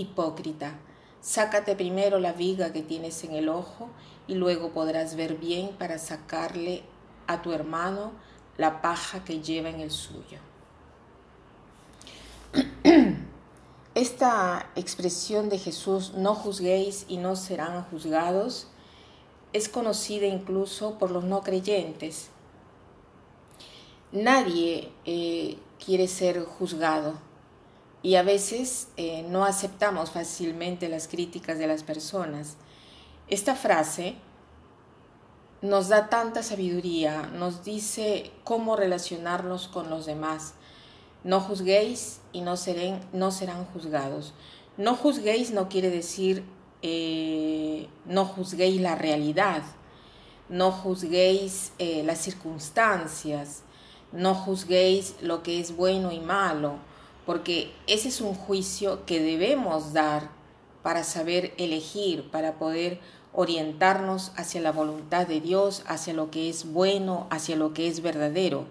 Hipócrita. 0.00 0.78
Sácate 1.20 1.74
primero 1.74 2.18
la 2.18 2.32
viga 2.32 2.72
que 2.72 2.82
tienes 2.82 3.24
en 3.24 3.34
el 3.34 3.48
ojo 3.48 3.88
y 4.26 4.34
luego 4.34 4.70
podrás 4.70 5.16
ver 5.16 5.36
bien 5.36 5.70
para 5.78 5.98
sacarle 5.98 6.82
a 7.26 7.42
tu 7.42 7.52
hermano 7.52 8.12
la 8.56 8.80
paja 8.80 9.24
que 9.24 9.40
lleva 9.40 9.68
en 9.68 9.80
el 9.80 9.90
suyo. 9.90 10.38
Esta 13.94 14.70
expresión 14.76 15.48
de 15.48 15.58
Jesús, 15.58 16.14
no 16.14 16.34
juzguéis 16.34 17.04
y 17.08 17.16
no 17.16 17.34
serán 17.36 17.82
juzgados, 17.84 18.68
es 19.52 19.68
conocida 19.68 20.26
incluso 20.26 20.98
por 20.98 21.10
los 21.10 21.24
no 21.24 21.42
creyentes. 21.42 22.28
Nadie 24.12 24.92
eh, 25.04 25.58
quiere 25.84 26.06
ser 26.06 26.44
juzgado 26.44 27.27
y 28.08 28.16
a 28.16 28.22
veces 28.22 28.88
eh, 28.96 29.22
no 29.28 29.44
aceptamos 29.44 30.12
fácilmente 30.12 30.88
las 30.88 31.08
críticas 31.08 31.58
de 31.58 31.66
las 31.66 31.82
personas. 31.82 32.56
Esta 33.28 33.54
frase 33.54 34.14
nos 35.60 35.90
da 35.90 36.08
tanta 36.08 36.42
sabiduría, 36.42 37.24
nos 37.34 37.64
dice 37.64 38.30
cómo 38.44 38.76
relacionarnos 38.76 39.68
con 39.68 39.90
los 39.90 40.06
demás. 40.06 40.54
No 41.22 41.40
juzguéis 41.40 42.22
y 42.32 42.40
no, 42.40 42.56
serán 42.56 43.66
juzgados. 43.74 44.32
No 44.78 44.96
juzguéis 44.96 45.50
no 45.50 45.68
quiere 45.68 45.90
decir 45.90 46.44
eh, 46.80 47.88
no 48.06 48.24
juzguéis 48.24 48.80
la 48.80 48.94
realidad, 48.94 49.60
no 50.48 50.72
juzguéis 50.72 51.72
eh, 51.78 52.02
las 52.04 52.20
circunstancias, 52.20 53.64
no 54.12 54.34
juzguéis 54.34 55.16
lo 55.20 55.42
que 55.42 55.60
es 55.60 55.76
bueno 55.76 56.10
y 56.10 56.20
malo 56.20 56.87
porque 57.28 57.70
ese 57.86 58.08
es 58.08 58.22
un 58.22 58.32
juicio 58.32 59.04
que 59.04 59.20
debemos 59.20 59.92
dar 59.92 60.30
para 60.82 61.04
saber 61.04 61.52
elegir, 61.58 62.30
para 62.30 62.54
poder 62.54 63.00
orientarnos 63.34 64.32
hacia 64.36 64.62
la 64.62 64.72
voluntad 64.72 65.26
de 65.26 65.42
Dios, 65.42 65.82
hacia 65.86 66.14
lo 66.14 66.30
que 66.30 66.48
es 66.48 66.72
bueno, 66.72 67.26
hacia 67.28 67.54
lo 67.56 67.74
que 67.74 67.86
es 67.86 68.00
verdadero. 68.00 68.64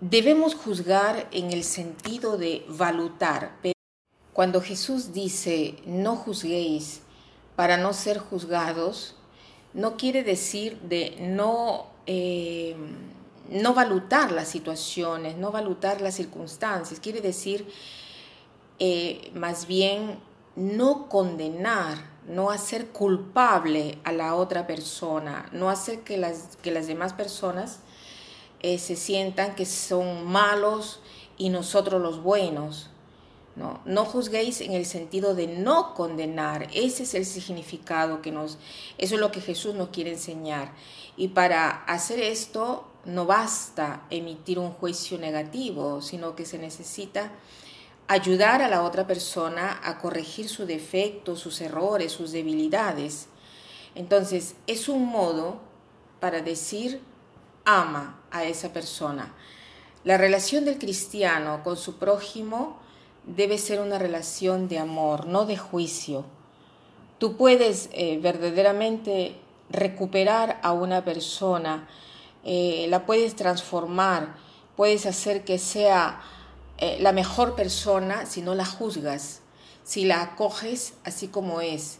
Debemos 0.00 0.54
juzgar 0.54 1.26
en 1.32 1.50
el 1.50 1.64
sentido 1.64 2.38
de 2.38 2.64
valutar. 2.68 3.58
Cuando 4.32 4.60
Jesús 4.60 5.12
dice 5.12 5.74
no 5.86 6.14
juzguéis 6.14 7.00
para 7.56 7.78
no 7.78 7.92
ser 7.92 8.20
juzgados, 8.20 9.16
no 9.74 9.96
quiere 9.96 10.22
decir 10.22 10.78
de 10.82 11.16
no 11.18 11.86
eh, 12.06 12.76
no 13.50 13.74
valutar 13.74 14.32
las 14.32 14.48
situaciones, 14.48 15.36
no 15.36 15.50
valutar 15.50 16.00
las 16.00 16.14
circunstancias, 16.14 17.00
quiere 17.00 17.20
decir 17.20 17.66
eh, 18.78 19.30
más 19.34 19.66
bien 19.66 20.18
no 20.56 21.08
condenar, 21.08 21.98
no 22.26 22.50
hacer 22.50 22.88
culpable 22.88 23.98
a 24.04 24.12
la 24.12 24.34
otra 24.34 24.66
persona, 24.66 25.48
no 25.52 25.68
hacer 25.68 26.00
que 26.00 26.16
las, 26.16 26.56
que 26.62 26.70
las 26.70 26.86
demás 26.86 27.12
personas 27.12 27.80
eh, 28.60 28.78
se 28.78 28.96
sientan 28.96 29.54
que 29.54 29.66
son 29.66 30.26
malos 30.26 31.00
y 31.36 31.48
nosotros 31.48 32.00
los 32.00 32.22
buenos. 32.22 32.90
No, 33.56 33.80
no 33.84 34.04
juzguéis 34.04 34.60
en 34.60 34.72
el 34.72 34.86
sentido 34.86 35.34
de 35.34 35.46
no 35.46 35.94
condenar. 35.94 36.68
Ese 36.72 37.02
es 37.02 37.14
el 37.14 37.26
significado 37.26 38.22
que 38.22 38.30
nos, 38.30 38.58
eso 38.96 39.14
es 39.16 39.20
lo 39.20 39.32
que 39.32 39.40
Jesús 39.40 39.74
nos 39.74 39.88
quiere 39.88 40.12
enseñar. 40.12 40.72
Y 41.16 41.28
para 41.28 41.84
hacer 41.84 42.20
esto 42.20 42.88
no 43.04 43.26
basta 43.26 44.06
emitir 44.10 44.58
un 44.58 44.70
juicio 44.72 45.18
negativo, 45.18 46.00
sino 46.00 46.36
que 46.36 46.46
se 46.46 46.58
necesita 46.58 47.32
ayudar 48.08 48.62
a 48.62 48.68
la 48.68 48.82
otra 48.82 49.06
persona 49.06 49.80
a 49.84 49.98
corregir 49.98 50.48
su 50.48 50.66
defecto, 50.66 51.36
sus 51.36 51.60
errores, 51.60 52.12
sus 52.12 52.32
debilidades. 52.32 53.28
Entonces, 53.94 54.56
es 54.66 54.88
un 54.88 55.06
modo 55.06 55.60
para 56.18 56.40
decir 56.40 57.00
ama 57.64 58.20
a 58.30 58.44
esa 58.44 58.72
persona. 58.72 59.32
La 60.02 60.16
relación 60.16 60.64
del 60.64 60.78
cristiano 60.78 61.62
con 61.62 61.76
su 61.76 61.98
prójimo 61.98 62.79
debe 63.24 63.58
ser 63.58 63.80
una 63.80 63.98
relación 63.98 64.68
de 64.68 64.78
amor, 64.78 65.26
no 65.26 65.46
de 65.46 65.56
juicio. 65.56 66.24
Tú 67.18 67.36
puedes 67.36 67.90
eh, 67.92 68.18
verdaderamente 68.18 69.36
recuperar 69.68 70.58
a 70.62 70.72
una 70.72 71.04
persona, 71.04 71.88
eh, 72.44 72.86
la 72.88 73.04
puedes 73.06 73.36
transformar, 73.36 74.34
puedes 74.76 75.06
hacer 75.06 75.44
que 75.44 75.58
sea 75.58 76.22
eh, 76.78 76.98
la 77.00 77.12
mejor 77.12 77.54
persona 77.54 78.26
si 78.26 78.40
no 78.40 78.54
la 78.54 78.64
juzgas, 78.64 79.42
si 79.84 80.04
la 80.04 80.22
acoges 80.22 80.94
así 81.04 81.28
como 81.28 81.60
es, 81.60 81.98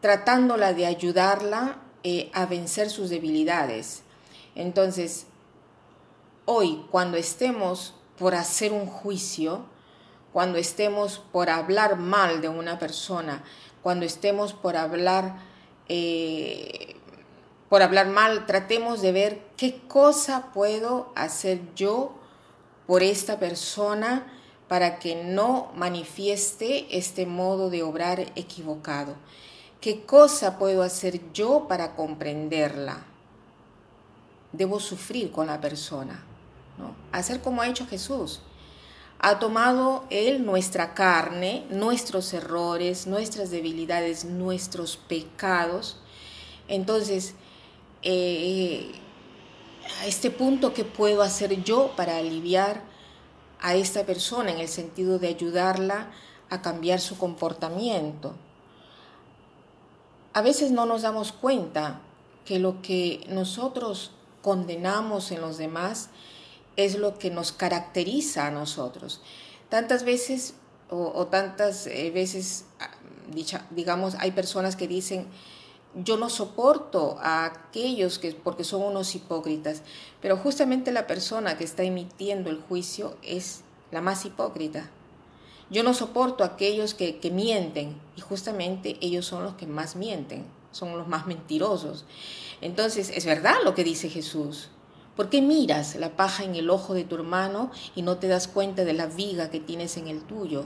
tratándola 0.00 0.72
de 0.72 0.86
ayudarla 0.86 1.80
a 2.34 2.44
vencer 2.44 2.90
sus 2.90 3.08
debilidades. 3.08 4.02
Entonces, 4.54 5.24
hoy 6.44 6.84
cuando 6.90 7.16
estemos 7.16 7.94
por 8.18 8.34
hacer 8.34 8.72
un 8.72 8.86
juicio, 8.86 9.64
cuando 10.34 10.58
estemos 10.58 11.20
por 11.30 11.48
hablar 11.48 11.96
mal 11.96 12.40
de 12.40 12.48
una 12.48 12.76
persona, 12.76 13.44
cuando 13.84 14.04
estemos 14.04 14.52
por 14.52 14.76
hablar 14.76 15.36
por 17.68 17.82
hablar 17.82 18.08
mal, 18.08 18.44
tratemos 18.44 19.00
de 19.00 19.12
ver 19.12 19.42
qué 19.56 19.82
cosa 19.86 20.50
puedo 20.52 21.12
hacer 21.14 21.60
yo 21.76 22.16
por 22.88 23.04
esta 23.04 23.38
persona 23.38 24.26
para 24.66 24.98
que 24.98 25.22
no 25.22 25.70
manifieste 25.76 26.88
este 26.90 27.26
modo 27.26 27.70
de 27.70 27.84
obrar 27.84 28.32
equivocado. 28.34 29.14
¿Qué 29.80 30.04
cosa 30.04 30.58
puedo 30.58 30.82
hacer 30.82 31.32
yo 31.32 31.68
para 31.68 31.94
comprenderla? 31.94 33.04
Debo 34.50 34.80
sufrir 34.80 35.30
con 35.30 35.46
la 35.46 35.60
persona, 35.60 36.24
¿no? 36.76 36.96
Hacer 37.12 37.40
como 37.40 37.62
ha 37.62 37.68
hecho 37.68 37.86
Jesús. 37.86 38.40
Ha 39.26 39.38
tomado 39.38 40.04
Él 40.10 40.44
nuestra 40.44 40.92
carne, 40.92 41.64
nuestros 41.70 42.34
errores, 42.34 43.06
nuestras 43.06 43.50
debilidades, 43.50 44.26
nuestros 44.26 44.98
pecados. 44.98 45.96
Entonces, 46.68 47.34
eh, 48.02 48.92
a 50.02 50.06
este 50.06 50.30
punto 50.30 50.74
que 50.74 50.84
puedo 50.84 51.22
hacer 51.22 51.64
yo 51.64 51.92
para 51.96 52.18
aliviar 52.18 52.82
a 53.60 53.74
esta 53.74 54.04
persona 54.04 54.50
en 54.50 54.60
el 54.60 54.68
sentido 54.68 55.18
de 55.18 55.28
ayudarla 55.28 56.10
a 56.50 56.60
cambiar 56.60 57.00
su 57.00 57.16
comportamiento. 57.16 58.34
A 60.34 60.42
veces 60.42 60.70
no 60.70 60.84
nos 60.84 61.00
damos 61.00 61.32
cuenta 61.32 62.02
que 62.44 62.58
lo 62.58 62.82
que 62.82 63.24
nosotros 63.30 64.10
condenamos 64.42 65.32
en 65.32 65.40
los 65.40 65.56
demás 65.56 66.10
es 66.76 66.96
lo 66.96 67.18
que 67.18 67.30
nos 67.30 67.52
caracteriza 67.52 68.46
a 68.46 68.50
nosotros. 68.50 69.20
Tantas 69.68 70.04
veces 70.04 70.54
o, 70.90 71.26
tantas 71.26 71.86
eh, 71.86 72.10
veces, 72.14 72.66
ah, 72.78 72.90
digamos, 73.70 74.14
hay 74.16 74.30
personas 74.32 74.76
que 74.76 74.86
dicen, 74.86 75.26
yo 75.94 76.16
no 76.16 76.28
soporto 76.28 77.16
a 77.20 77.44
aquellos 77.44 78.18
que 78.18 78.32
porque 78.32 78.64
son 78.64 78.82
unos 78.82 79.14
hipócritas, 79.14 79.82
pero 80.20 80.36
justamente 80.36 80.92
la 80.92 81.06
persona 81.06 81.56
que 81.56 81.64
está 81.64 81.82
emitiendo 81.84 82.50
el 82.50 82.60
juicio 82.60 83.16
es 83.22 83.62
la 83.90 84.00
más 84.00 84.24
hipócrita. 84.24 84.90
Yo 85.70 85.82
no 85.82 85.94
soporto 85.94 86.44
a 86.44 86.48
aquellos 86.48 86.94
que, 86.94 87.18
que 87.18 87.30
mienten 87.30 87.98
y 88.16 88.20
justamente 88.20 88.98
ellos 89.00 89.26
son 89.26 89.44
los 89.44 89.54
que 89.54 89.66
más 89.66 89.96
mienten, 89.96 90.44
son 90.72 90.96
los 90.98 91.08
más 91.08 91.26
mentirosos. 91.26 92.04
Entonces, 92.60 93.10
es 93.10 93.24
verdad 93.24 93.56
lo 93.64 93.74
que 93.74 93.84
dice 93.84 94.08
Jesús. 94.08 94.70
¿Por 95.16 95.30
qué 95.30 95.40
miras 95.42 95.94
la 95.96 96.16
paja 96.16 96.44
en 96.44 96.54
el 96.56 96.70
ojo 96.70 96.94
de 96.94 97.04
tu 97.04 97.14
hermano 97.14 97.70
y 97.94 98.02
no 98.02 98.18
te 98.18 98.28
das 98.28 98.48
cuenta 98.48 98.84
de 98.84 98.92
la 98.92 99.06
viga 99.06 99.50
que 99.50 99.60
tienes 99.60 99.96
en 99.96 100.08
el 100.08 100.22
tuyo? 100.22 100.64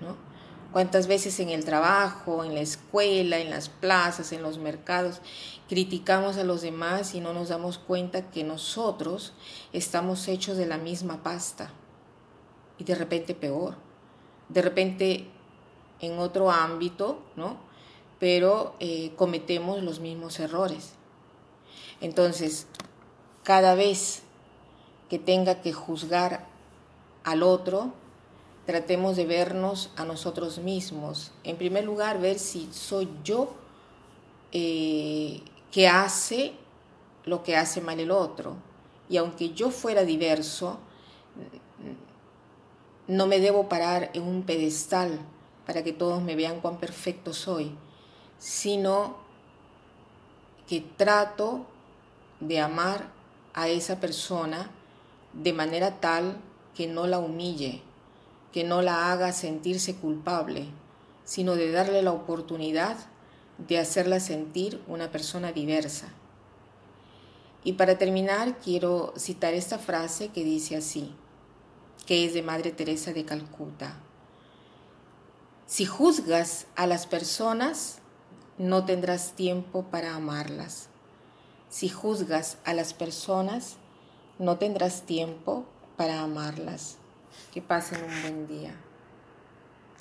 ¿No? 0.00 0.34
cuántas 0.74 1.06
veces 1.06 1.38
en 1.38 1.50
el 1.50 1.64
trabajo, 1.64 2.42
en 2.42 2.52
la 2.52 2.60
escuela, 2.60 3.38
en 3.38 3.48
las 3.48 3.68
plazas, 3.68 4.32
en 4.32 4.42
los 4.42 4.58
mercados, 4.58 5.20
criticamos 5.68 6.36
a 6.36 6.42
los 6.42 6.62
demás 6.62 7.14
y 7.14 7.20
no 7.20 7.32
nos 7.32 7.50
damos 7.50 7.78
cuenta 7.78 8.28
que 8.32 8.42
nosotros 8.42 9.34
estamos 9.72 10.26
hechos 10.26 10.56
de 10.56 10.66
la 10.66 10.76
misma 10.76 11.22
pasta 11.22 11.70
y 12.76 12.82
de 12.82 12.96
repente 12.96 13.36
peor. 13.36 13.76
de 14.48 14.62
repente 14.62 15.30
en 16.00 16.18
otro 16.18 16.50
ámbito, 16.50 17.22
¿no? 17.36 17.56
Pero 18.18 18.74
eh, 18.80 19.12
cometemos 19.14 19.80
los 19.80 20.00
mismos 20.00 20.40
errores. 20.40 20.94
Entonces, 22.00 22.66
cada 23.44 23.74
vez 23.74 24.22
que 25.08 25.18
tenga 25.18 25.60
que 25.60 25.72
juzgar 25.72 26.46
al 27.22 27.42
otro, 27.42 27.92
tratemos 28.66 29.16
de 29.16 29.26
vernos 29.26 29.90
a 29.96 30.04
nosotros 30.04 30.58
mismos. 30.58 31.30
En 31.44 31.56
primer 31.56 31.84
lugar, 31.84 32.20
ver 32.20 32.38
si 32.38 32.68
soy 32.72 33.08
yo 33.22 33.54
eh, 34.50 35.42
que 35.70 35.88
hace 35.88 36.54
lo 37.24 37.42
que 37.42 37.56
hace 37.56 37.80
mal 37.80 38.00
el 38.00 38.10
otro. 38.10 38.56
Y 39.08 39.18
aunque 39.18 39.50
yo 39.50 39.70
fuera 39.70 40.04
diverso, 40.04 40.78
no 43.06 43.26
me 43.26 43.38
debo 43.38 43.68
parar 43.68 44.10
en 44.14 44.22
un 44.22 44.44
pedestal 44.44 45.20
para 45.66 45.82
que 45.84 45.92
todos 45.92 46.22
me 46.22 46.36
vean 46.36 46.60
cuán 46.60 46.78
perfecto 46.78 47.34
soy, 47.34 47.74
sino 48.38 49.16
que 50.66 50.80
trato 50.80 51.66
de 52.40 52.60
amar 52.60 53.08
a 53.54 53.68
esa 53.68 54.00
persona 54.00 54.70
de 55.32 55.52
manera 55.52 56.00
tal 56.00 56.36
que 56.74 56.86
no 56.86 57.06
la 57.06 57.18
humille, 57.18 57.82
que 58.52 58.64
no 58.64 58.82
la 58.82 59.10
haga 59.10 59.32
sentirse 59.32 59.96
culpable, 59.96 60.66
sino 61.24 61.54
de 61.54 61.72
darle 61.72 62.02
la 62.02 62.12
oportunidad 62.12 62.96
de 63.58 63.78
hacerla 63.78 64.20
sentir 64.20 64.82
una 64.88 65.10
persona 65.10 65.52
diversa. 65.52 66.08
Y 67.62 67.74
para 67.74 67.96
terminar, 67.96 68.58
quiero 68.58 69.14
citar 69.16 69.54
esta 69.54 69.78
frase 69.78 70.28
que 70.28 70.44
dice 70.44 70.76
así, 70.76 71.14
que 72.06 72.26
es 72.26 72.34
de 72.34 72.42
Madre 72.42 72.72
Teresa 72.72 73.12
de 73.12 73.24
Calcuta. 73.24 73.96
Si 75.66 75.86
juzgas 75.86 76.66
a 76.76 76.86
las 76.86 77.06
personas, 77.06 78.00
no 78.58 78.84
tendrás 78.84 79.32
tiempo 79.32 79.84
para 79.84 80.14
amarlas. 80.14 80.88
Si 81.74 81.88
juzgas 81.88 82.58
a 82.64 82.72
las 82.72 82.94
personas, 82.94 83.78
no 84.38 84.58
tendrás 84.58 85.02
tiempo 85.02 85.64
para 85.96 86.20
amarlas. 86.20 86.98
Que 87.52 87.62
pasen 87.62 87.98
un 88.04 88.22
buen 88.22 88.46
día. 88.46 88.76